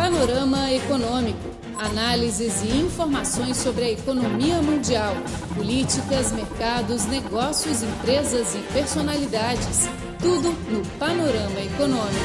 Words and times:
Panorama 0.00 0.72
Econômico. 0.72 1.50
Análises 1.76 2.62
e 2.62 2.68
informações 2.78 3.58
sobre 3.58 3.84
a 3.84 3.90
economia 3.90 4.62
mundial, 4.62 5.12
políticas, 5.54 6.32
mercados, 6.32 7.04
negócios, 7.04 7.82
empresas 7.82 8.54
e 8.54 8.60
personalidades. 8.72 9.88
Tudo 10.18 10.52
no 10.72 10.80
Panorama 10.98 11.60
Econômico. 11.60 12.16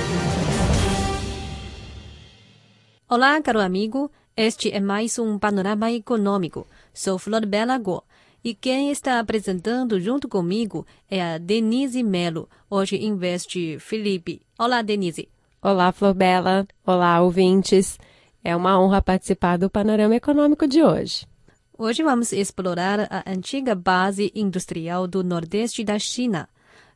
Olá, 3.09 3.41
caro 3.41 3.59
amigo. 3.59 4.09
Este 4.37 4.71
é 4.71 4.79
mais 4.79 5.19
um 5.19 5.37
Panorama 5.37 5.91
Econômico. 5.91 6.65
Sou 6.93 7.19
Flor 7.19 7.45
Bela 7.45 7.77
Go. 7.77 8.05
E 8.41 8.55
quem 8.55 8.89
está 8.89 9.19
apresentando 9.19 9.99
junto 9.99 10.29
comigo 10.29 10.87
é 11.11 11.21
a 11.21 11.37
Denise 11.37 12.03
Melo, 12.03 12.47
hoje 12.69 12.97
de 13.49 13.77
Felipe. 13.81 14.41
Olá, 14.57 14.81
Denise. 14.81 15.27
Olá, 15.67 15.91
Flor 15.91 16.13
Bela. 16.13 16.67
Olá, 16.85 17.19
ouvintes. 17.19 17.97
É 18.43 18.55
uma 18.55 18.79
honra 18.79 19.01
participar 19.01 19.57
do 19.57 19.67
Panorama 19.67 20.13
Econômico 20.13 20.67
de 20.67 20.83
hoje. 20.83 21.25
Hoje 21.75 22.03
vamos 22.03 22.31
explorar 22.31 23.07
a 23.09 23.23
antiga 23.27 23.73
base 23.73 24.31
industrial 24.35 25.07
do 25.07 25.23
Nordeste 25.23 25.83
da 25.83 25.97
China. 25.97 26.47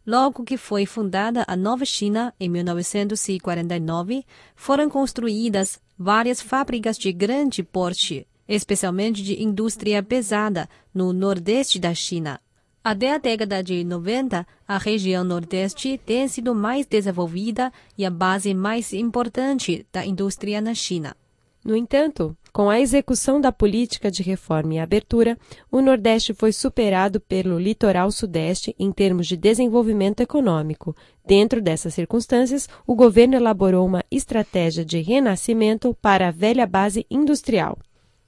Logo 0.05 0.43
que 0.43 0.55
foi 0.55 0.85
fundada 0.85 1.43
a 1.47 1.55
Nova 1.55 1.83
China, 1.83 2.31
em 2.39 2.47
1949, 2.47 4.23
foram 4.55 4.87
construídas 4.87 5.81
várias 5.97 6.39
fábricas 6.39 6.95
de 6.95 7.11
grande 7.11 7.63
porte, 7.63 8.27
especialmente 8.47 9.23
de 9.23 9.41
indústria 9.41 10.03
pesada, 10.03 10.69
no 10.93 11.11
Nordeste 11.11 11.79
da 11.79 11.95
China. 11.95 12.39
Até 12.81 13.13
a 13.13 13.17
década 13.17 13.61
de 13.61 13.83
90, 13.83 14.47
a 14.67 14.77
região 14.77 15.23
Nordeste 15.23 15.99
tem 16.05 16.27
sido 16.27 16.55
mais 16.55 16.85
desenvolvida 16.85 17.73
e 17.97 18.05
a 18.05 18.09
base 18.09 18.53
mais 18.53 18.93
importante 18.93 19.85
da 19.91 20.05
indústria 20.05 20.61
na 20.61 20.73
China. 20.73 21.15
No 21.63 21.75
entanto, 21.75 22.37
com 22.53 22.69
a 22.69 22.79
execução 22.79 23.41
da 23.41 23.51
política 23.51 24.09
de 24.09 24.23
reforma 24.23 24.75
e 24.75 24.79
abertura, 24.79 25.37
o 25.69 25.81
Nordeste 25.81 26.33
foi 26.33 26.53
superado 26.53 27.19
pelo 27.19 27.59
litoral 27.59 28.11
Sudeste 28.11 28.73
em 28.79 28.93
termos 28.93 29.27
de 29.27 29.35
desenvolvimento 29.35 30.21
econômico. 30.21 30.95
Dentro 31.25 31.61
dessas 31.61 31.93
circunstâncias, 31.93 32.69
o 32.87 32.95
governo 32.95 33.35
elaborou 33.35 33.85
uma 33.85 34.05
estratégia 34.09 34.85
de 34.85 35.01
renascimento 35.01 35.95
para 36.01 36.29
a 36.29 36.31
velha 36.31 36.65
base 36.65 37.05
industrial. 37.11 37.77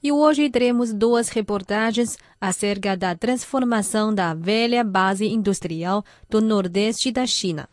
E 0.02 0.10
hoje 0.10 0.50
teremos 0.50 0.92
duas 0.92 1.28
reportagens 1.28 2.18
acerca 2.40 2.96
da 2.96 3.14
transformação 3.14 4.12
da 4.12 4.34
velha 4.34 4.82
base 4.82 5.26
industrial 5.28 6.04
do 6.28 6.40
Nordeste 6.40 7.12
da 7.12 7.24
China. 7.24 7.68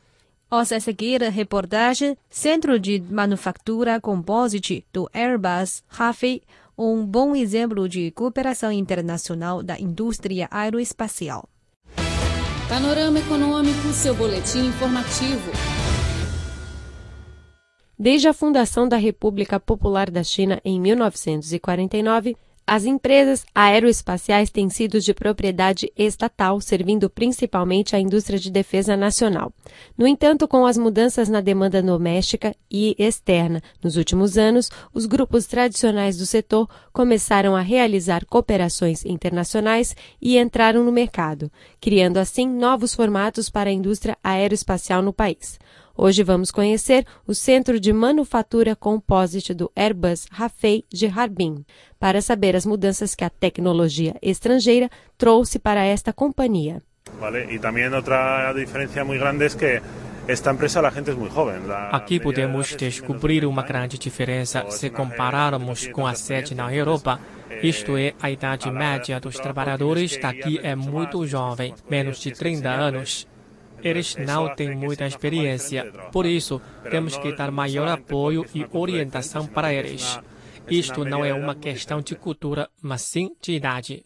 Ouça 0.52 0.75
a 0.75 0.80
seguir 0.80 1.23
a 1.23 1.30
reportagem 1.30 2.16
Centro 2.30 2.80
de 2.80 3.02
Manufatura 3.09 3.99
Composite 3.99 4.86
do 4.94 5.09
Airbus 5.11 5.83
Rafei, 5.88 6.44
um 6.77 7.03
bom 7.03 7.36
exemplo 7.36 7.89
de 7.89 8.11
cooperação 8.11 8.71
internacional 8.71 9.64
da 9.64 9.80
indústria 9.80 10.47
aeroespacial. 10.52 11.49
Panorama 12.67 13.17
Econômico, 13.17 13.91
seu 13.91 14.14
boletim 14.14 14.67
informativo. 14.67 15.52
Desde 18.02 18.30
a 18.30 18.33
fundação 18.33 18.88
da 18.88 18.95
República 18.95 19.59
Popular 19.59 20.09
da 20.09 20.23
China 20.23 20.61
em 20.64 20.80
1949, 20.80 22.38
as 22.66 22.86
empresas 22.86 23.45
aeroespaciais 23.53 24.50
têm 24.50 24.69
sido 24.69 25.02
de 25.02 25.14
propriedade 25.14 25.92
estatal, 25.97 26.61
servindo 26.61 27.09
principalmente 27.09 27.97
à 27.97 28.00
indústria 28.00 28.39
de 28.39 28.50
defesa 28.50 28.95
nacional. 28.95 29.52
No 29.97 30.08
entanto, 30.08 30.47
com 30.47 30.66
as 30.66 30.77
mudanças 30.77 31.27
na 31.27 31.42
demanda 31.42 31.81
doméstica 31.81 32.55
e 32.72 32.95
externa 32.97 33.61
nos 33.83 33.97
últimos 33.97 34.38
anos, 34.38 34.70
os 34.94 35.05
grupos 35.05 35.45
tradicionais 35.45 36.16
do 36.16 36.25
setor 36.25 36.70
começaram 36.94 37.53
a 37.53 37.61
realizar 37.61 38.23
cooperações 38.25 39.03
internacionais 39.03 39.94
e 40.22 40.38
entraram 40.38 40.86
no 40.86 40.92
mercado, 40.92 41.52
criando 41.82 42.15
assim 42.15 42.48
novos 42.48 42.95
formatos 42.95 43.49
para 43.49 43.70
a 43.70 43.73
indústria 43.73 44.17
aeroespacial 44.23 45.02
no 45.02 45.11
país. 45.11 45.59
Hoje 46.02 46.23
vamos 46.23 46.49
conhecer 46.49 47.05
o 47.27 47.36
Centro 47.36 47.77
de 47.77 47.92
Manufatura 47.92 48.73
Composite 48.73 49.54
do 49.54 49.70
Airbus 49.76 50.27
Rafei 50.32 50.86
de 50.89 51.08
Harbin, 51.08 51.65
para 51.99 52.21
saber 52.21 52.55
as 52.55 52.65
mudanças 52.65 53.14
que 53.14 53.26
a 53.26 53.30
tecnologia 53.30 54.15
estrangeira 54.21 54.89
trouxe 55.17 55.59
para 55.59 55.83
esta 55.83 56.14
companhia. 56.14 56.82
Vale, 57.20 57.54
e 57.54 57.59
também 57.59 57.93
outra 57.93 58.54
diferença 58.54 59.04
muito 59.04 59.20
grande 59.20 59.43
é 59.43 59.49
que 59.49 59.82
esta 60.26 60.54
empresa 60.54 60.80
a 60.80 60.89
gente 60.89 61.09
é 61.09 61.14
muito 61.14 61.36
jovem. 61.36 61.55
Aqui 61.92 62.17
podemos 62.17 62.77
descobrir 62.77 63.45
uma 63.45 63.64
grande 63.64 63.98
diferença 63.98 64.71
se 64.71 64.89
compararmos 64.89 65.88
com 65.88 66.08
a 66.08 66.14
sede 66.14 66.55
na 66.55 66.73
Europa. 66.73 67.20
Isto 67.61 67.98
é, 67.98 68.14
a 68.21 68.32
idade 68.32 68.71
média 68.71 69.20
dos 69.20 69.36
trabalhadores 69.36 70.17
daqui 70.17 70.61
é 70.64 70.77
muito 70.77 71.27
jovem, 71.27 71.76
menos 71.89 72.21
de 72.21 72.32
30 72.32 72.70
anos. 72.70 73.27
Eles 73.83 74.15
não 74.15 74.53
têm 74.55 74.75
muita 74.75 75.05
experiência, 75.05 75.91
por 76.11 76.25
isso 76.25 76.61
temos 76.89 77.17
que 77.17 77.35
dar 77.35 77.51
maior 77.51 77.87
apoio 77.87 78.45
e 78.53 78.65
orientação 78.71 79.45
para 79.47 79.73
eles. 79.73 80.19
Isto 80.69 81.03
não 81.03 81.25
é 81.25 81.33
uma 81.33 81.55
questão 81.55 82.01
de 82.01 82.15
cultura, 82.15 82.69
mas 82.81 83.01
sim 83.01 83.35
de 83.41 83.53
idade. 83.53 84.03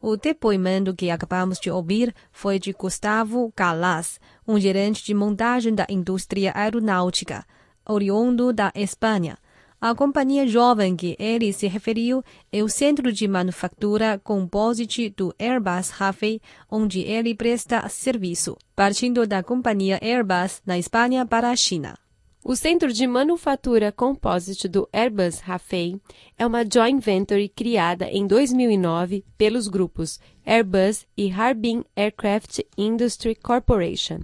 O 0.00 0.16
depoimento 0.16 0.94
que 0.94 1.10
acabamos 1.10 1.58
de 1.58 1.70
ouvir 1.70 2.14
foi 2.30 2.58
de 2.60 2.72
Gustavo 2.72 3.52
Galas, 3.56 4.20
um 4.46 4.58
gerente 4.60 5.04
de 5.04 5.12
montagem 5.12 5.74
da 5.74 5.86
indústria 5.88 6.52
aeronáutica, 6.54 7.44
oriundo 7.84 8.52
da 8.52 8.70
Espanha. 8.76 9.36
A 9.80 9.94
companhia 9.94 10.44
jovem 10.44 10.96
que 10.96 11.14
ele 11.20 11.52
se 11.52 11.68
referiu 11.68 12.20
é 12.50 12.64
o 12.64 12.68
Centro 12.68 13.12
de 13.12 13.28
Manufatura 13.28 14.20
Composite 14.24 15.08
do 15.10 15.32
Airbus 15.38 15.90
Rafei, 15.90 16.40
onde 16.68 16.98
ele 17.02 17.32
presta 17.32 17.88
serviço, 17.88 18.56
partindo 18.74 19.24
da 19.24 19.40
companhia 19.40 20.00
Airbus 20.02 20.60
na 20.66 20.76
Espanha 20.76 21.24
para 21.24 21.48
a 21.50 21.54
China. 21.54 21.96
O 22.42 22.56
Centro 22.56 22.92
de 22.92 23.06
Manufatura 23.06 23.92
Composite 23.92 24.66
do 24.66 24.88
Airbus 24.92 25.38
Rafei 25.38 26.00
é 26.36 26.44
uma 26.44 26.64
joint 26.64 27.00
venture 27.00 27.48
criada 27.48 28.10
em 28.10 28.26
2009 28.26 29.24
pelos 29.36 29.68
grupos 29.68 30.18
Airbus 30.44 31.06
e 31.16 31.30
Harbin 31.30 31.84
Aircraft 31.94 32.62
Industry 32.76 33.36
Corporation 33.36 34.22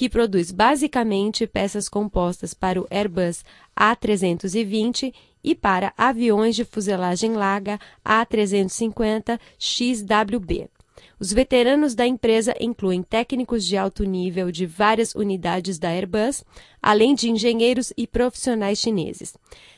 que 0.00 0.08
produz 0.08 0.50
basicamente 0.50 1.46
peças 1.46 1.86
compostas 1.86 2.54
para 2.54 2.80
o 2.80 2.86
Airbus 2.90 3.44
A320 3.78 5.12
e 5.44 5.54
para 5.54 5.92
aviões 5.94 6.56
de 6.56 6.64
fuselagem 6.64 7.34
larga 7.34 7.78
A350 8.02 9.38
XWB. 9.58 10.70
Os 11.18 11.30
veteranos 11.34 11.94
da 11.94 12.06
empresa 12.06 12.54
incluem 12.58 13.02
técnicos 13.02 13.66
de 13.66 13.76
alto 13.76 14.02
nível 14.04 14.50
de 14.50 14.64
várias 14.64 15.14
unidades 15.14 15.78
da 15.78 15.90
Airbus, 15.90 16.44
além 16.80 17.14
de 17.14 17.28
engenheiros 17.28 17.92
e 17.94 18.06
profissionais 18.06 18.78
chineses. 18.78 19.36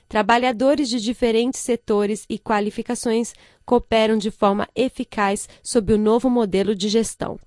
Trabalhadores 0.09 0.89
de 0.89 1.00
diferentes 1.00 1.59
setores 1.59 2.27
e 2.28 2.39
qualificações 2.39 3.34
cooperam 3.66 4.16
de 4.16 4.31
forma 4.31 4.69
eficaz 4.77 5.49
sob 5.65 5.93
o 5.93 5.99
novo 5.99 6.31
modelo 6.31 6.77
de 6.77 6.89
gestão. 6.89 7.41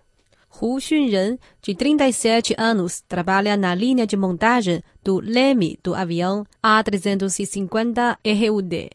Hu 0.62 0.80
Xunren, 0.80 1.38
de 1.62 1.76
37 1.76 2.56
anos, 2.58 3.02
trabalha 3.08 3.58
na 3.58 3.76
linha 3.76 4.08
de 4.08 4.16
montagem 4.16 4.82
do 5.04 5.20
leme 5.20 5.78
do 5.84 5.94
avião 5.94 6.46
A350 6.64 8.18
RUD. 8.26 8.90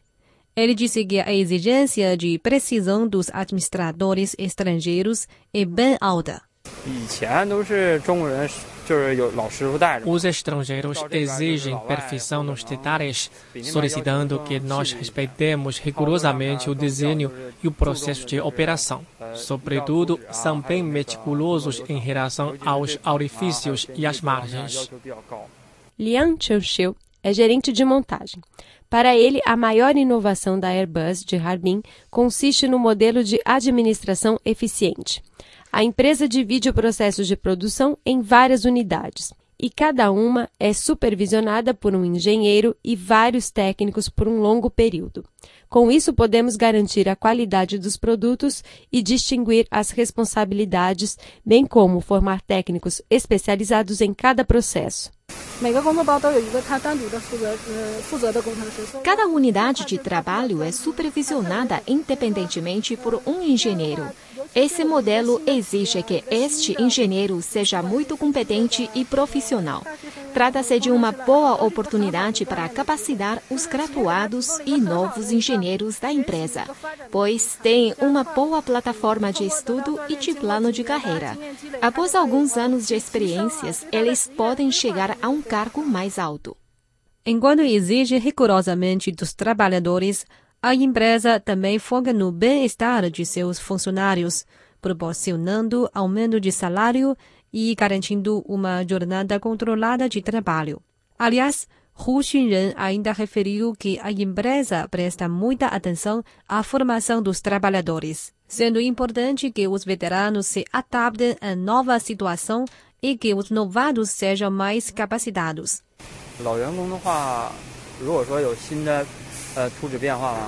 Ele 0.55 0.75
disse 0.75 1.05
que 1.05 1.19
a 1.19 1.33
exigência 1.33 2.17
de 2.17 2.37
precisão 2.39 3.07
dos 3.07 3.29
administradores 3.31 4.35
estrangeiros 4.37 5.27
é 5.53 5.63
bem 5.63 5.97
alta. 6.01 6.41
Os 10.05 10.25
estrangeiros 10.25 11.03
exigem 11.11 11.77
perfeição 11.87 12.43
nos 12.43 12.63
detalhes, 12.63 13.31
solicitando 13.63 14.39
que 14.39 14.59
nós 14.59 14.91
respeitemos 14.91 15.77
rigorosamente 15.77 16.69
o 16.69 16.75
desenho 16.75 17.31
e 17.63 17.67
o 17.67 17.71
processo 17.71 18.25
de 18.25 18.39
operação. 18.39 19.05
Sobretudo, 19.35 20.19
são 20.31 20.61
bem 20.61 20.83
meticulosos 20.83 21.83
em 21.87 21.99
relação 21.99 22.55
aos 22.65 22.97
orifícios 23.05 23.87
e 23.95 24.05
às 24.05 24.21
margens. 24.21 24.89
Liang 25.97 26.35
Chengxiu 26.39 26.95
é 27.23 27.33
gerente 27.33 27.71
de 27.71 27.85
montagem. 27.85 28.41
Para 28.89 29.15
ele, 29.15 29.39
a 29.45 29.55
maior 29.55 29.95
inovação 29.95 30.59
da 30.59 30.67
Airbus 30.67 31.23
de 31.23 31.37
Harbin 31.37 31.81
consiste 32.09 32.67
no 32.67 32.77
modelo 32.77 33.23
de 33.23 33.39
administração 33.45 34.37
eficiente. 34.43 35.23
A 35.71 35.83
empresa 35.83 36.27
divide 36.27 36.69
o 36.69 36.73
processo 36.73 37.23
de 37.23 37.35
produção 37.37 37.97
em 38.05 38.21
várias 38.21 38.65
unidades 38.65 39.33
e 39.61 39.69
cada 39.69 40.11
uma 40.11 40.49
é 40.59 40.73
supervisionada 40.73 41.71
por 41.71 41.95
um 41.95 42.03
engenheiro 42.03 42.75
e 42.83 42.95
vários 42.95 43.51
técnicos 43.51 44.09
por 44.09 44.27
um 44.27 44.41
longo 44.41 44.71
período. 44.71 45.23
Com 45.69 45.91
isso, 45.91 46.13
podemos 46.13 46.55
garantir 46.55 47.07
a 47.07 47.15
qualidade 47.15 47.77
dos 47.77 47.95
produtos 47.95 48.63
e 48.91 49.03
distinguir 49.03 49.67
as 49.69 49.91
responsabilidades, 49.91 51.17
bem 51.45 51.65
como 51.65 52.01
formar 52.01 52.41
técnicos 52.41 53.01
especializados 53.07 54.01
em 54.01 54.13
cada 54.13 54.43
processo. 54.43 55.11
Cada 59.03 59.27
unidade 59.27 59.85
de 59.85 59.97
trabalho 59.99 60.63
é 60.63 60.71
supervisionada 60.71 61.81
independentemente 61.87 62.97
por 62.97 63.21
um 63.27 63.43
engenheiro. 63.43 64.07
Esse 64.55 64.83
modelo 64.83 65.39
exige 65.45 66.01
que 66.01 66.23
este 66.31 66.75
engenheiro 66.81 67.41
seja 67.41 67.83
muito 67.83 68.17
competente 68.17 68.89
e 68.95 69.05
profissional. 69.05 69.83
Trata-se 70.33 70.79
de 70.79 70.91
uma 70.91 71.11
boa 71.11 71.63
oportunidade 71.63 72.45
para 72.45 72.67
capacitar 72.69 73.41
os 73.49 73.65
graduados 73.65 74.59
e 74.65 74.77
novos 74.77 75.31
engenheiros 75.31 75.99
da 75.99 76.11
empresa, 76.11 76.63
pois 77.11 77.57
tem 77.61 77.93
uma 77.99 78.23
boa 78.23 78.61
plataforma 78.61 79.31
de 79.31 79.45
estudo 79.45 79.99
e 80.07 80.15
de 80.15 80.33
plano 80.33 80.71
de 80.71 80.83
carreira. 80.83 81.37
Após 81.81 82.15
alguns 82.15 82.57
anos 82.57 82.87
de 82.87 82.95
experiências, 82.95 83.85
eles 83.91 84.29
podem 84.35 84.71
chegar 84.71 85.17
a 85.21 85.29
um 85.29 85.41
cargo 85.41 85.85
mais 85.85 86.17
alto. 86.17 86.55
Enquanto 87.25 87.61
exige 87.61 88.17
rigorosamente 88.17 89.11
dos 89.11 89.33
trabalhadores, 89.33 90.25
a 90.61 90.73
empresa 90.73 91.39
também 91.39 91.77
foca 91.77 92.13
no 92.13 92.31
bem-estar 92.31 93.09
de 93.09 93.25
seus 93.25 93.59
funcionários, 93.59 94.45
proporcionando 94.81 95.89
aumento 95.93 96.39
de 96.39 96.51
salário 96.51 97.15
e 97.51 97.75
garantindo 97.75 98.43
uma 98.47 98.83
jornada 98.87 99.39
controlada 99.39 100.07
de 100.07 100.21
trabalho. 100.21 100.81
Aliás, 101.17 101.67
Hu 101.95 102.23
Xunren 102.23 102.73
ainda 102.77 103.11
referiu 103.11 103.73
que 103.77 103.99
a 104.01 104.11
empresa 104.11 104.87
presta 104.89 105.29
muita 105.29 105.67
atenção 105.67 106.23
à 106.47 106.63
formação 106.63 107.21
dos 107.21 107.41
trabalhadores, 107.41 108.33
sendo 108.47 108.79
importante 108.79 109.51
que 109.51 109.67
os 109.67 109.83
veteranos 109.85 110.47
se 110.47 110.65
adaptem 110.71 111.35
à 111.39 111.55
nova 111.55 111.99
situação 111.99 112.65
e 113.01 113.17
que 113.17 113.33
os 113.33 113.49
novados 113.49 114.09
sejam 114.09 114.49
mais 114.49 114.89
capacitados. 114.89 115.83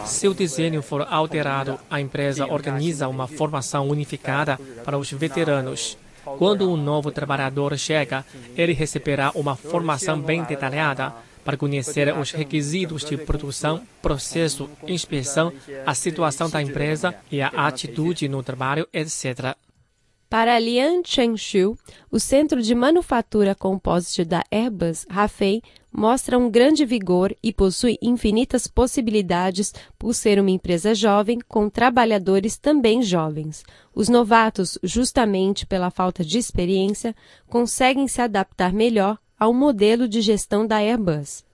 Se 0.05 0.27
o 0.27 0.33
desenho 0.33 0.81
for 0.81 1.05
alterado, 1.09 1.79
a 1.89 1.99
empresa 1.99 2.45
organiza 2.45 3.07
uma 3.07 3.27
formação 3.27 3.87
unificada 3.89 4.57
para 4.83 4.97
os 4.97 5.11
veteranos. 5.11 5.97
Quando 6.37 6.69
um 6.69 6.77
novo 6.77 7.11
trabalhador 7.11 7.77
chega, 7.77 8.25
ele 8.55 8.73
receberá 8.73 9.31
uma 9.35 9.55
formação 9.55 10.19
bem 10.19 10.43
detalhada 10.43 11.13
para 11.43 11.57
conhecer 11.57 12.15
os 12.17 12.31
requisitos 12.31 13.03
de 13.03 13.17
produção, 13.17 13.81
processo, 14.01 14.69
inspeção, 14.87 15.51
a 15.85 15.93
situação 15.93 16.49
da 16.49 16.61
empresa 16.61 17.13
e 17.31 17.41
a 17.41 17.49
atitude 17.49 18.29
no 18.29 18.41
trabalho, 18.41 18.87
etc. 18.93 19.55
Para 20.33 20.57
Lian 20.57 21.03
Chengshu, 21.05 21.77
o 22.09 22.19
centro 22.19 22.59
de 22.59 22.73
manufatura 22.73 23.53
composite 23.53 24.25
da 24.25 24.41
Airbus 24.51 25.05
Rafei 25.07 25.61
mostra 25.91 26.39
um 26.39 26.49
grande 26.49 26.85
vigor 26.85 27.35
e 27.43 27.53
possui 27.53 27.99
infinitas 28.01 28.65
possibilidades 28.65 29.71
por 29.95 30.11
ser 30.15 30.39
uma 30.39 30.49
empresa 30.49 30.95
jovem 30.95 31.37
com 31.47 31.69
trabalhadores 31.69 32.57
também 32.57 33.03
jovens. 33.03 33.63
Os 33.93 34.09
novatos, 34.09 34.75
justamente 34.81 35.67
pela 35.67 35.91
falta 35.91 36.25
de 36.25 36.39
experiência, 36.39 37.15
conseguem 37.47 38.07
se 38.07 38.19
adaptar 38.19 38.73
melhor 38.73 39.19
ao 39.39 39.53
modelo 39.53 40.07
de 40.07 40.19
gestão 40.19 40.65
da 40.65 40.77
Airbus. 40.77 41.45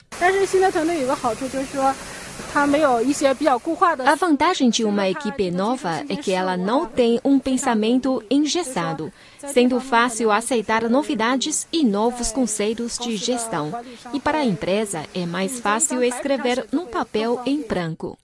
A 4.05 4.15
vantagem 4.15 4.69
de 4.69 4.83
uma 4.83 5.07
equipe 5.07 5.51
nova 5.51 6.03
é 6.09 6.15
que 6.15 6.31
ela 6.31 6.57
não 6.57 6.85
tem 6.85 7.19
um 7.23 7.39
pensamento 7.39 8.23
engessado, 8.29 9.11
sendo 9.37 9.79
fácil 9.79 10.31
aceitar 10.31 10.89
novidades 10.89 11.67
e 11.71 11.83
novos 11.83 12.31
conceitos 12.31 12.97
de 12.97 13.17
gestão. 13.17 13.71
E 14.13 14.19
para 14.19 14.39
a 14.39 14.45
empresa 14.45 15.05
é 15.13 15.25
mais 15.25 15.59
fácil 15.59 16.03
escrever 16.03 16.65
num 16.71 16.85
papel 16.85 17.41
em 17.45 17.61
branco. 17.61 18.17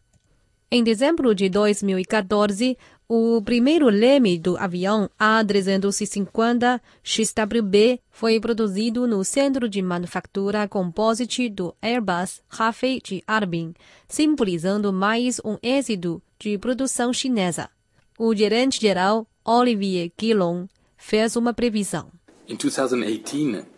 Em 0.71 0.83
dezembro 0.83 1.35
de 1.35 1.47
2014, 1.47 2.77
o 3.07 3.41
primeiro 3.41 3.87
leme 3.87 4.39
do 4.39 4.57
avião 4.57 5.09
A350 5.19 6.81
XWB 7.03 7.99
foi 8.09 8.39
produzido 8.39 9.07
no 9.07 9.23
Centro 9.23 9.69
de 9.69 9.81
Manufatura 9.81 10.67
Composite 10.67 11.47
do 11.49 11.75
Airbus 11.81 12.41
Rafale 12.47 13.01
de 13.03 13.23
Harbin, 13.27 13.73
simbolizando 14.07 14.91
mais 14.91 15.39
um 15.45 15.57
êxito 15.61 16.21
de 16.39 16.57
produção 16.57 17.13
chinesa. 17.13 17.69
O 18.17 18.33
gerente-geral 18.33 19.27
Olivier 19.43 20.11
Guillon 20.17 20.65
fez 20.97 21.35
uma 21.35 21.53
previsão. 21.53 22.07
In 22.47 22.55
2018, 22.55 23.74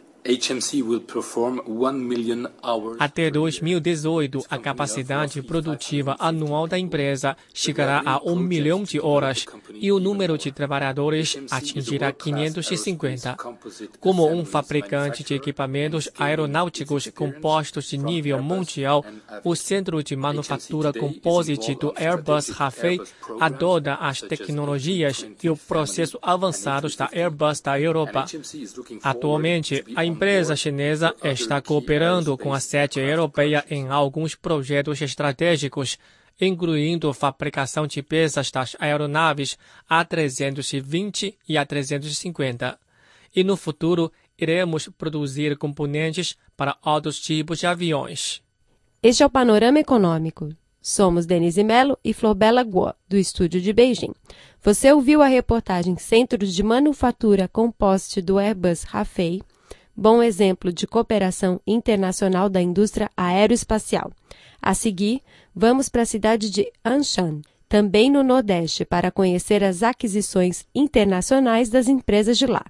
até 2.99 3.31
2018, 3.31 4.45
a 4.49 4.57
capacidade 4.57 5.41
produtiva 5.41 6.17
anual 6.19 6.67
da 6.67 6.77
empresa 6.77 7.37
chegará 7.53 8.01
a 8.05 8.21
1 8.21 8.35
milhão 8.35 8.83
de 8.83 8.99
horas 8.99 9.45
e 9.73 9.89
o 9.89 10.01
número 10.01 10.37
de 10.37 10.51
trabalhadores 10.51 11.37
atingirá 11.49 12.11
550. 12.11 13.37
Como 14.01 14.29
um 14.29 14.43
fabricante 14.43 15.23
de 15.23 15.33
equipamentos 15.33 16.09
aeronáuticos 16.19 17.07
compostos 17.07 17.85
de 17.85 17.97
nível 17.97 18.43
mundial, 18.43 19.05
o 19.45 19.55
Centro 19.55 20.03
de 20.03 20.15
Manufatura 20.17 20.91
Composite 20.91 21.73
do 21.75 21.93
Airbus 21.95 22.49
Rafale 22.49 22.99
adota 23.39 23.93
as 23.93 24.21
tecnologias 24.21 25.25
e 25.41 25.49
o 25.49 25.55
processo 25.55 26.19
avançados 26.21 26.97
da 26.97 27.09
Airbus 27.13 27.61
da 27.61 27.79
Europa. 27.79 28.25
Atualmente, 29.03 29.85
a 29.95 30.03
empresa 30.03 30.16
chinesa 30.55 31.15
está 31.23 31.61
cooperando 31.61 32.37
com 32.37 32.53
a 32.53 32.59
sede 32.59 32.99
europeia 32.99 33.63
em 33.69 33.87
alguns 33.87 34.35
projetos 34.35 35.01
estratégicos, 35.01 35.97
incluindo 36.39 37.13
fabricação 37.13 37.85
de 37.85 38.01
peças 38.01 38.49
das 38.51 38.75
aeronaves 38.79 39.57
A320 39.89 41.35
e 41.47 41.53
A350. 41.53 42.77
E 43.35 43.43
no 43.43 43.55
futuro, 43.55 44.11
iremos 44.37 44.89
produzir 44.97 45.57
componentes 45.57 46.35
para 46.55 46.77
outros 46.83 47.19
tipos 47.19 47.59
de 47.59 47.67
aviões. 47.67 48.41
Este 49.03 49.23
é 49.23 49.25
o 49.25 49.29
Panorama 49.29 49.79
Econômico. 49.79 50.49
Somos 50.81 51.25
Denise 51.25 51.63
Mello 51.63 51.97
e 52.03 52.13
Florbela 52.13 52.63
Guo, 52.63 52.93
do 53.09 53.17
estúdio 53.17 53.59
de 53.59 53.73
Beijing. 53.73 54.13
Você 54.63 54.91
ouviu 54.91 55.21
a 55.21 55.27
reportagem 55.27 55.97
Centros 55.97 56.53
de 56.53 56.63
Manufatura 56.63 57.47
Compost 57.47 58.21
do 58.21 58.39
Airbus 58.39 58.83
Rafale 58.83 59.43
bom 59.97 60.21
exemplo 60.21 60.71
de 60.71 60.85
cooperação 60.85 61.59
internacional 61.65 62.47
da 62.47 62.61
indústria 62.61 63.09
aeroespacial. 63.17 64.11
A 64.61 64.75
seguir, 64.75 65.23
vamos 65.55 65.89
para 65.89 66.03
a 66.03 66.05
cidade 66.05 66.51
de 66.51 66.71
Anshan, 66.85 67.41
também 67.67 68.11
no 68.11 68.23
Nordeste, 68.23 68.85
para 68.85 69.09
conhecer 69.09 69.63
as 69.63 69.81
aquisições 69.81 70.65
internacionais 70.73 71.69
das 71.69 71.87
empresas 71.87 72.37
de 72.37 72.45
lá. 72.45 72.63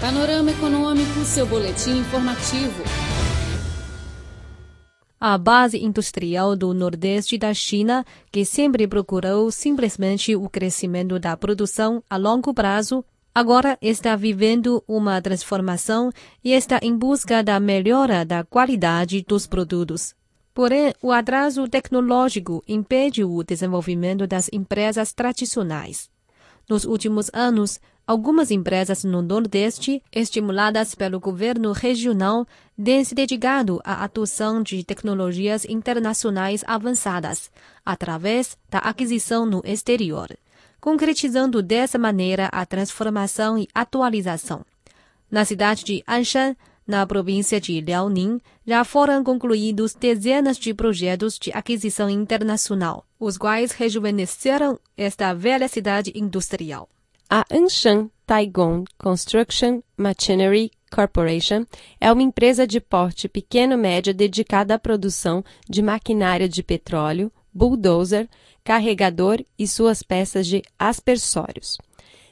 Panorama 0.00 0.50
Econômico, 0.50 1.20
seu 1.24 1.46
boletim 1.46 1.98
informativo. 2.00 2.82
A 5.20 5.36
base 5.36 5.78
industrial 5.78 6.56
do 6.56 6.72
Nordeste 6.72 7.36
da 7.36 7.52
China, 7.52 8.04
que 8.32 8.44
sempre 8.44 8.88
procurou 8.88 9.50
simplesmente 9.50 10.34
o 10.34 10.48
crescimento 10.48 11.18
da 11.18 11.36
produção 11.36 12.02
a 12.08 12.16
longo 12.16 12.54
prazo, 12.54 13.04
agora 13.34 13.78
está 13.80 14.16
vivendo 14.16 14.82
uma 14.86 15.20
transformação 15.22 16.12
e 16.44 16.52
está 16.52 16.78
em 16.82 16.96
busca 16.96 17.42
da 17.42 17.58
melhora 17.60 18.24
da 18.24 18.44
qualidade 18.44 19.22
dos 19.22 19.46
produtos. 19.46 20.14
Porém, 20.52 20.92
o 21.00 21.12
atraso 21.12 21.68
tecnológico 21.68 22.62
impede 22.66 23.24
o 23.24 23.42
desenvolvimento 23.42 24.26
das 24.26 24.50
empresas 24.52 25.12
tradicionais. 25.12 26.10
Nos 26.68 26.84
últimos 26.84 27.30
anos, 27.32 27.80
algumas 28.06 28.50
empresas 28.50 29.04
no 29.04 29.22
Nordeste, 29.22 30.02
estimuladas 30.12 30.94
pelo 30.94 31.20
governo 31.20 31.72
regional, 31.72 32.46
têm 32.82 33.04
se 33.04 33.14
dedicado 33.14 33.80
à 33.84 34.04
adoção 34.04 34.62
de 34.62 34.84
tecnologias 34.84 35.64
internacionais 35.64 36.64
avançadas, 36.66 37.50
através 37.84 38.58
da 38.68 38.78
aquisição 38.78 39.46
no 39.46 39.62
exterior 39.64 40.28
concretizando 40.80 41.62
dessa 41.62 41.98
maneira 41.98 42.46
a 42.46 42.64
transformação 42.64 43.58
e 43.58 43.68
atualização. 43.74 44.64
Na 45.30 45.44
cidade 45.44 45.84
de 45.84 46.04
Anshan, 46.08 46.56
na 46.86 47.06
província 47.06 47.60
de 47.60 47.80
Liaoning, 47.80 48.40
já 48.66 48.82
foram 48.82 49.22
concluídos 49.22 49.94
dezenas 49.94 50.58
de 50.58 50.74
projetos 50.74 51.38
de 51.38 51.52
aquisição 51.52 52.10
internacional, 52.10 53.06
os 53.18 53.38
quais 53.38 53.70
rejuvenesceram 53.70 54.78
esta 54.96 55.32
velha 55.32 55.68
cidade 55.68 56.12
industrial. 56.16 56.88
A 57.28 57.44
Anshan 57.48 58.10
Taigong 58.26 58.84
Construction 58.98 59.82
Machinery 59.96 60.72
Corporation 60.90 61.64
é 62.00 62.10
uma 62.12 62.22
empresa 62.22 62.66
de 62.66 62.80
porte 62.80 63.28
pequeno-média 63.28 64.12
dedicada 64.12 64.74
à 64.74 64.78
produção 64.78 65.44
de 65.68 65.80
maquinária 65.80 66.48
de 66.48 66.60
petróleo, 66.60 67.30
bulldozer, 67.52 68.28
carregador 68.64 69.44
e 69.58 69.66
suas 69.66 70.02
peças 70.02 70.46
de 70.46 70.62
aspersórios. 70.78 71.78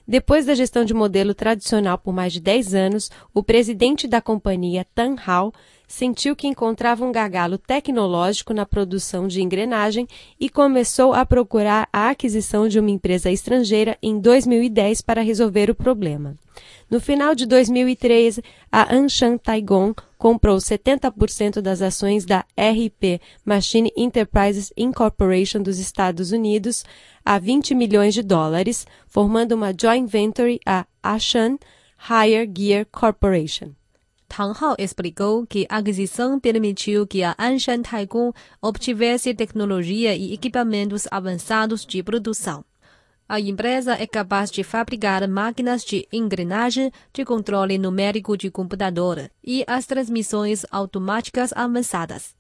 Depois 0.07 0.47
da 0.47 0.55
gestão 0.55 0.85
de 0.85 0.95
modelo 0.95 1.35
tradicional 1.35 1.99
por 1.99 2.15
mais 2.15 2.33
de 2.33 2.41
10 2.41 2.75
anos, 2.75 3.11
o 3.35 3.43
presidente 3.43 4.09
da 4.09 4.23
companhia, 4.23 4.87
Tan 4.95 5.17
Hao, 5.27 5.53
sentiu 5.89 6.37
que 6.37 6.47
encontrava 6.47 7.05
um 7.05 7.11
gargalo 7.11 7.57
tecnológico 7.57 8.53
na 8.53 8.67
produção 8.67 9.27
de 9.27 9.41
engrenagem 9.43 10.07
e 10.39 10.51
começou 10.51 11.15
a 11.15 11.25
procurar 11.25 11.89
a 11.91 12.11
aquisição 12.11 12.69
de 12.69 12.79
uma 12.79 12.91
empresa 12.91 13.31
estrangeira 13.31 13.97
em 14.03 14.21
2010 14.21 15.01
para 15.01 15.23
resolver 15.23 15.71
o 15.71 15.75
problema. 15.75 16.37
No 16.91 17.01
final 17.01 17.35
de 17.35 17.47
2013, 17.47 18.43
a 18.71 18.95
Anshan 18.95 19.39
Taigon 19.39 19.95
comprou 20.19 20.59
70% 20.59 21.61
das 21.61 21.81
ações 21.81 22.25
da 22.25 22.41
RP 22.57 23.21
Machine 23.45 23.93
Enterprises 23.97 24.73
Incorporation 24.77 25.63
dos 25.63 25.79
Estados 25.79 26.33
Unidos 26.33 26.85
a 27.25 27.39
20 27.39 27.75
milhões 27.75 28.15
de 28.15 28.23
dólares, 28.23 28.87
formando 29.07 29.53
uma 29.53 29.73
joint 29.79 30.11
venture, 30.11 30.59
a 30.67 30.87
Ashan 31.03 31.59
Higher 32.09 32.49
Gear 32.57 32.87
Corporation. 32.91 33.78
Tang 34.29 34.55
Hao 34.61 34.77
explicou 34.79 35.47
que 35.47 35.67
a 35.69 35.79
aquisição 35.79 36.39
permitiu 36.39 37.07
que 37.07 37.25
a 37.25 37.35
Anshan 37.39 37.83
Taikun 37.83 38.33
obtivesse 38.61 39.35
tecnologia 39.35 40.15
e 40.15 40.35
equipamentos 40.35 41.09
avançados 41.11 41.85
de 41.85 42.03
produção. 42.03 42.65
A 43.29 43.41
empresa 43.41 43.95
é 43.95 44.07
capaz 44.07 44.51
de 44.51 44.63
fabricar 44.63 45.27
máquinas 45.29 45.85
de 45.85 46.07
engrenagem 46.13 46.91
de 47.13 47.25
controle 47.25 47.77
numérico 47.77 48.37
de 48.37 48.51
computador 48.51 49.31
e 49.45 49.65
as 49.67 49.87
transmissões 49.87 50.65
automáticas 50.71 51.53
avançadas. 51.55 52.35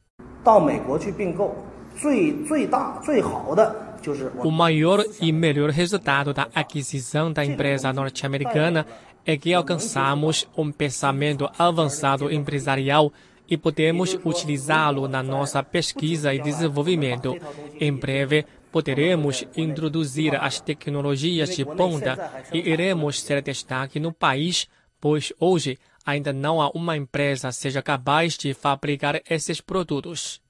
O 4.45 4.51
maior 4.51 5.05
e 5.21 5.33
melhor 5.33 5.71
resultado 5.71 6.33
da 6.33 6.49
aquisição 6.55 7.33
da 7.33 7.45
empresa 7.45 7.93
norte-americana 7.93 8.87
é 9.25 9.37
que 9.37 9.53
alcançamos 9.53 10.49
um 10.57 10.73
pensamento 10.73 11.49
avançado 11.59 12.33
empresarial 12.33 13.13
e 13.49 13.57
podemos 13.57 14.19
utilizá-lo 14.25 15.09
na 15.09 15.23
nossa 15.23 15.63
pesquisa 15.63 16.35
e 16.35 16.39
desenvolvimento. 16.39 17.37
Em 17.81 17.93
breve, 17.93 18.45
poderemos 18.71 19.45
introduzir 19.57 20.35
as 20.35 20.61
tecnologias 20.61 21.57
de 21.57 21.65
ponta 21.65 22.45
e 22.53 22.59
iremos 22.59 23.21
ser 23.21 23.43
destaque 23.43 23.99
no 23.99 24.13
país, 24.13 24.69
pois 25.01 25.33
hoje 25.41 25.79
ainda 26.05 26.33
não 26.33 26.61
há 26.61 26.71
uma 26.71 26.97
empresa 26.97 27.53
seja 27.53 27.83
capaz 27.83 28.37
de 28.37 28.53
fabricar 28.55 29.21
esses 29.29 29.61
produtos. 29.61 30.41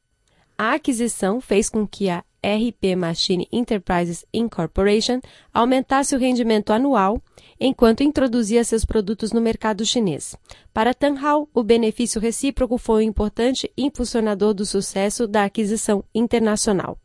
A 0.56 0.74
aquisição 0.74 1.40
fez 1.40 1.68
com 1.68 1.86
que 1.86 2.10
a 2.10 2.24
RP 2.42 2.96
Machine 2.96 3.48
Enterprises 3.50 4.24
Incorporation 4.32 5.20
aumentasse 5.52 6.14
o 6.14 6.18
rendimento 6.18 6.72
anual 6.72 7.22
enquanto 7.60 8.02
introduzia 8.02 8.62
seus 8.64 8.84
produtos 8.84 9.32
no 9.32 9.40
mercado 9.40 9.84
chinês. 9.84 10.36
Para 10.72 10.94
Tanhao, 10.94 11.48
o 11.52 11.62
benefício 11.62 12.20
recíproco 12.20 12.78
foi 12.78 13.04
um 13.04 13.08
importante 13.08 13.70
impulsionador 13.76 14.54
do 14.54 14.64
sucesso 14.64 15.26
da 15.26 15.44
aquisição 15.44 16.04
internacional. 16.14 16.98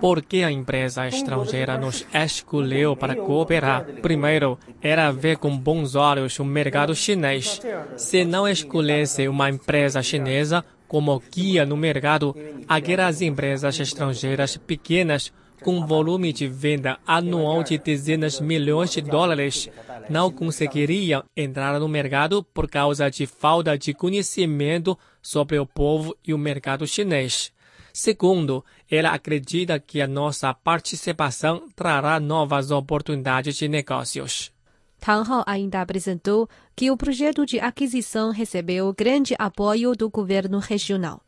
Por 0.00 0.22
que 0.22 0.44
a 0.44 0.52
empresa 0.52 1.08
estrangeira 1.08 1.78
nos 1.78 2.06
escolheu 2.14 2.94
para 2.94 3.16
cooperar? 3.16 3.84
Primeiro, 4.02 4.58
era 4.80 5.10
ver 5.10 5.38
com 5.38 5.56
bons 5.56 5.94
olhos 5.94 6.38
o 6.38 6.44
mercado 6.44 6.94
chinês. 6.94 7.60
Se 7.96 8.24
não 8.24 8.46
escolhesse 8.46 9.26
uma 9.26 9.50
empresa 9.50 10.02
chinesa 10.02 10.64
como 10.86 11.20
guia 11.34 11.66
no 11.66 11.76
mercado, 11.76 12.36
aquelas 12.68 13.20
empresas 13.20 13.78
estrangeiras 13.80 14.56
pequenas 14.56 15.32
com 15.62 15.86
volume 15.86 16.32
de 16.32 16.46
venda 16.46 16.98
anual 17.06 17.62
de 17.62 17.78
dezenas 17.78 18.38
de 18.38 18.42
milhões 18.42 18.90
de 18.90 19.00
dólares, 19.00 19.68
não 20.08 20.30
conseguiriam 20.30 21.24
entrar 21.36 21.78
no 21.78 21.88
mercado 21.88 22.42
por 22.42 22.68
causa 22.68 23.10
de 23.10 23.26
falta 23.26 23.76
de 23.76 23.92
conhecimento 23.92 24.98
sobre 25.22 25.58
o 25.58 25.66
povo 25.66 26.16
e 26.26 26.32
o 26.32 26.38
mercado 26.38 26.86
chinês. 26.86 27.52
Segundo, 27.92 28.64
ela 28.90 29.10
acredita 29.10 29.78
que 29.80 30.00
a 30.00 30.06
nossa 30.06 30.54
participação 30.54 31.64
trará 31.74 32.20
novas 32.20 32.70
oportunidades 32.70 33.56
de 33.56 33.68
negócios. 33.68 34.52
Tang 35.00 35.28
Hao 35.30 35.44
ainda 35.46 35.80
apresentou 35.80 36.48
que 36.74 36.90
o 36.90 36.96
projeto 36.96 37.46
de 37.46 37.58
aquisição 37.60 38.30
recebeu 38.30 38.92
grande 38.92 39.34
apoio 39.38 39.94
do 39.94 40.10
governo 40.10 40.58
regional. 40.58 41.22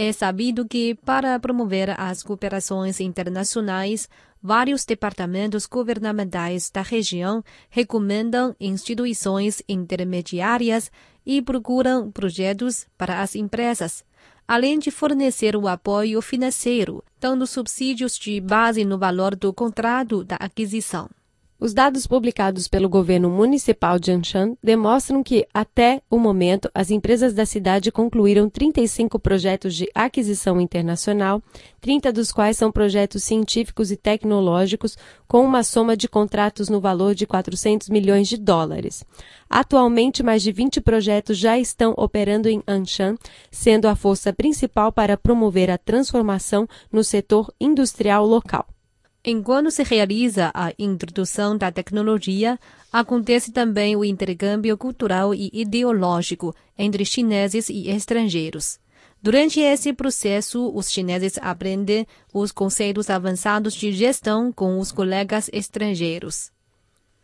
É 0.00 0.12
sabido 0.12 0.64
que, 0.64 0.94
para 0.94 1.40
promover 1.40 2.00
as 2.00 2.22
cooperações 2.22 3.00
internacionais, 3.00 4.08
vários 4.40 4.84
departamentos 4.84 5.66
governamentais 5.66 6.70
da 6.70 6.82
região 6.82 7.42
recomendam 7.68 8.54
instituições 8.60 9.60
intermediárias 9.68 10.88
e 11.26 11.42
procuram 11.42 12.12
projetos 12.12 12.86
para 12.96 13.20
as 13.20 13.34
empresas, 13.34 14.04
além 14.46 14.78
de 14.78 14.92
fornecer 14.92 15.56
o 15.56 15.66
apoio 15.66 16.22
financeiro, 16.22 17.02
dando 17.18 17.44
subsídios 17.44 18.16
de 18.16 18.40
base 18.40 18.84
no 18.84 18.98
valor 18.98 19.34
do 19.34 19.52
contrato 19.52 20.22
da 20.22 20.36
aquisição. 20.36 21.10
Os 21.60 21.74
dados 21.74 22.06
publicados 22.06 22.68
pelo 22.68 22.88
governo 22.88 23.28
municipal 23.28 23.98
de 23.98 24.12
Anshan 24.12 24.56
demonstram 24.62 25.24
que, 25.24 25.44
até 25.52 26.00
o 26.08 26.16
momento, 26.16 26.70
as 26.72 26.88
empresas 26.88 27.34
da 27.34 27.44
cidade 27.44 27.90
concluíram 27.90 28.48
35 28.48 29.18
projetos 29.18 29.74
de 29.74 29.88
aquisição 29.92 30.60
internacional, 30.60 31.42
30 31.80 32.12
dos 32.12 32.30
quais 32.30 32.56
são 32.56 32.70
projetos 32.70 33.24
científicos 33.24 33.90
e 33.90 33.96
tecnológicos, 33.96 34.96
com 35.26 35.44
uma 35.44 35.64
soma 35.64 35.96
de 35.96 36.06
contratos 36.06 36.68
no 36.68 36.80
valor 36.80 37.12
de 37.12 37.26
400 37.26 37.88
milhões 37.88 38.28
de 38.28 38.36
dólares. 38.36 39.04
Atualmente, 39.50 40.22
mais 40.22 40.44
de 40.44 40.52
20 40.52 40.80
projetos 40.80 41.36
já 41.36 41.58
estão 41.58 41.92
operando 41.96 42.48
em 42.48 42.62
Anshan, 42.68 43.16
sendo 43.50 43.88
a 43.88 43.96
força 43.96 44.32
principal 44.32 44.92
para 44.92 45.16
promover 45.16 45.72
a 45.72 45.78
transformação 45.78 46.68
no 46.92 47.02
setor 47.02 47.52
industrial 47.60 48.24
local. 48.24 48.64
Enquanto 49.24 49.70
se 49.70 49.82
realiza 49.82 50.50
a 50.54 50.72
introdução 50.78 51.56
da 51.56 51.72
tecnologia, 51.72 52.58
acontece 52.92 53.52
também 53.52 53.96
o 53.96 54.04
intercâmbio 54.04 54.76
cultural 54.78 55.34
e 55.34 55.50
ideológico 55.52 56.54
entre 56.78 57.04
chineses 57.04 57.68
e 57.68 57.90
estrangeiros. 57.90 58.78
Durante 59.20 59.60
esse 59.60 59.92
processo, 59.92 60.70
os 60.72 60.90
chineses 60.90 61.36
aprendem 61.42 62.06
os 62.32 62.52
conceitos 62.52 63.10
avançados 63.10 63.74
de 63.74 63.92
gestão 63.92 64.52
com 64.52 64.78
os 64.78 64.92
colegas 64.92 65.50
estrangeiros. 65.52 66.52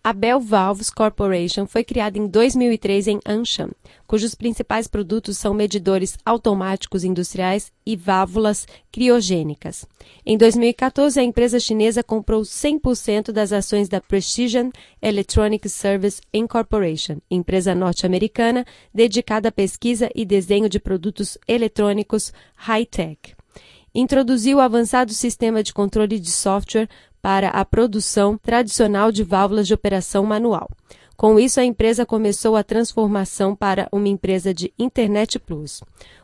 A 0.06 0.12
Bell 0.12 0.38
Valves 0.38 0.90
Corporation 0.90 1.66
foi 1.66 1.82
criada 1.82 2.18
em 2.18 2.26
2003 2.26 3.08
em 3.08 3.20
Anshan, 3.26 3.70
cujos 4.06 4.34
principais 4.34 4.86
produtos 4.86 5.38
são 5.38 5.54
medidores 5.54 6.18
automáticos 6.26 7.04
industriais 7.04 7.72
e 7.86 7.96
válvulas 7.96 8.66
criogênicas. 8.92 9.86
Em 10.26 10.36
2014, 10.36 11.18
a 11.18 11.22
empresa 11.22 11.58
chinesa 11.58 12.02
comprou 12.02 12.42
100% 12.42 13.32
das 13.32 13.50
ações 13.50 13.88
da 13.88 13.98
Precision 13.98 14.68
Electronic 15.00 15.66
Service 15.70 16.20
Incorporation, 16.34 17.16
empresa 17.30 17.74
norte-americana 17.74 18.66
dedicada 18.92 19.48
à 19.48 19.52
pesquisa 19.52 20.10
e 20.14 20.26
desenho 20.26 20.68
de 20.68 20.78
produtos 20.78 21.38
eletrônicos 21.48 22.30
high-tech 22.56 23.34
introduziu 23.94 24.58
o 24.58 24.60
avançado 24.60 25.12
sistema 25.12 25.62
de 25.62 25.72
controle 25.72 26.18
de 26.18 26.30
software 26.30 26.88
para 27.24 27.48
a 27.48 27.64
produção 27.64 28.36
tradicional 28.36 29.10
de 29.10 29.24
válvulas 29.24 29.66
de 29.66 29.72
operação 29.72 30.26
manual. 30.26 30.68
Com 31.16 31.40
isso, 31.40 31.58
a 31.58 31.64
empresa 31.64 32.04
começou 32.04 32.54
a 32.54 32.62
transformação 32.62 33.56
para 33.56 33.88
uma 33.90 34.08
empresa 34.08 34.52
de 34.52 34.70
Internet 34.78 35.38
Plus. 35.38 35.80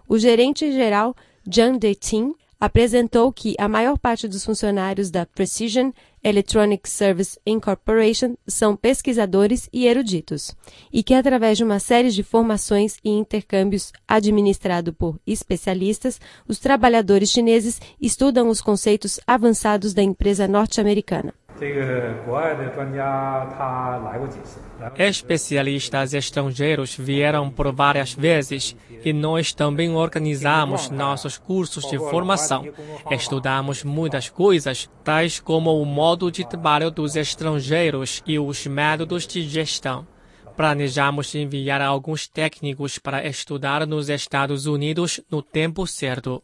O 0.07 0.19
gerente-geral, 0.19 1.17
John 1.47 1.79
Detin, 1.79 2.35
apresentou 2.61 3.33
que 3.33 3.55
a 3.59 3.67
maior 3.67 3.97
parte 3.97 4.29
dos 4.29 4.45
funcionários 4.45 5.11
da 5.11 5.25
Precision 5.25 5.91
Electronic 6.23 6.89
Service 6.89 7.39
Incorporation 7.47 8.37
são 8.47 8.77
pesquisadores 8.77 9.69
e 9.73 9.87
eruditos, 9.87 10.55
e 10.93 11.03
que 11.03 11.15
através 11.15 11.57
de 11.57 11.65
uma 11.65 11.79
série 11.79 12.11
de 12.11 12.23
formações 12.23 12.99
e 13.03 13.09
intercâmbios 13.09 13.93
administrado 14.07 14.93
por 14.93 15.19
especialistas, 15.27 16.21
os 16.47 16.59
trabalhadores 16.59 17.31
chineses 17.31 17.81
estudam 18.01 18.49
os 18.49 18.61
conceitos 18.61 19.19
avançados 19.27 19.95
da 19.95 20.03
empresa 20.03 20.47
norte-americana. 20.47 21.33
Especialistas 24.97 26.15
estrangeiros 26.15 26.97
vieram 26.97 27.51
por 27.51 27.71
várias 27.73 28.15
vezes 28.15 28.75
e 29.05 29.13
nós 29.13 29.53
também 29.53 29.95
organizamos 29.95 30.89
nossos 30.89 31.37
cursos 31.37 31.85
de 31.91 31.99
formação. 31.99 32.67
Estudamos 33.11 33.85
muitas 33.85 34.29
coisas, 34.29 34.89
tais 35.05 35.39
como 35.39 35.81
o 35.81 35.85
modo 35.85 36.31
de 36.31 36.49
trabalho 36.49 36.91
dos 36.91 37.15
estrangeiros 37.17 38.23
e 38.27 38.39
os 38.39 38.67
métodos 38.67 39.27
de 39.27 39.43
gestão. 39.43 40.07
Planejamos 40.57 41.35
enviar 41.35 41.81
alguns 41.81 42.27
técnicos 42.27 42.99
para 42.99 43.27
estudar 43.27 43.87
nos 43.87 44.09
Estados 44.09 44.67
Unidos 44.67 45.21
no 45.31 45.43
tempo 45.43 45.87
certo. 45.87 46.43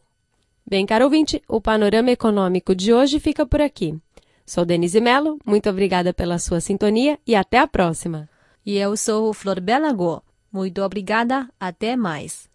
Bem, 0.65 0.85
caro 0.85 1.05
ouvinte, 1.05 1.41
o 1.47 1.61
panorama 1.61 2.11
econômico 2.11 2.75
de 2.75 2.93
hoje 2.93 3.19
fica 3.19 3.45
por 3.45 3.61
aqui. 3.61 3.97
Sou 4.47 4.63
Denise 4.63 5.01
Mello, 5.01 5.37
muito 5.45 5.69
obrigada 5.69 6.13
pela 6.13 6.39
sua 6.39 6.61
sintonia 6.61 7.19
e 7.27 7.35
até 7.35 7.59
a 7.59 7.67
próxima. 7.67 8.29
E 8.65 8.77
eu 8.77 8.95
sou 8.95 9.33
Flor 9.33 9.59
Belago. 9.59 10.23
Muito 10.49 10.81
obrigada, 10.81 11.49
até 11.59 11.97
mais. 11.97 12.49